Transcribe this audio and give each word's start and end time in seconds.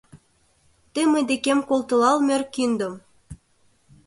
Тый 0.93 1.05
мый 1.11 1.23
декем 1.29 1.59
колтылал 1.69 2.17
мӧр 2.27 2.41
киндым. 2.53 2.93